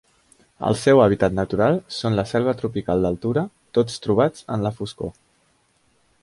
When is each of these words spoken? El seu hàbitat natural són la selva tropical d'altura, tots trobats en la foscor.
El 0.69 0.77
seu 0.83 1.01
hàbitat 1.03 1.35
natural 1.39 1.77
són 1.97 2.17
la 2.19 2.25
selva 2.31 2.55
tropical 2.63 3.05
d'altura, 3.07 3.45
tots 3.79 4.01
trobats 4.07 4.49
en 4.57 4.65
la 4.69 4.73
foscor. 4.81 5.15